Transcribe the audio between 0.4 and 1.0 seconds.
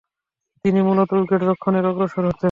তিনি